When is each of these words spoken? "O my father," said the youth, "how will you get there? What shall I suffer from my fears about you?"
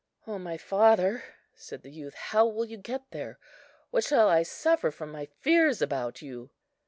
"O 0.25 0.39
my 0.39 0.57
father," 0.57 1.23
said 1.53 1.83
the 1.83 1.91
youth, 1.91 2.15
"how 2.15 2.43
will 2.47 2.65
you 2.65 2.77
get 2.77 3.11
there? 3.11 3.37
What 3.91 4.03
shall 4.03 4.29
I 4.29 4.41
suffer 4.41 4.89
from 4.89 5.11
my 5.11 5.27
fears 5.27 5.79
about 5.79 6.23
you?" 6.23 6.49